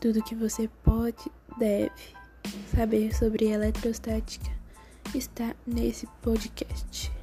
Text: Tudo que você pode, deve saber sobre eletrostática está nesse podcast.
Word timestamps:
Tudo 0.00 0.22
que 0.22 0.34
você 0.34 0.68
pode, 0.84 1.24
deve 1.58 1.90
saber 2.74 3.12
sobre 3.14 3.46
eletrostática 3.46 4.50
está 5.14 5.54
nesse 5.66 6.06
podcast. 6.22 7.17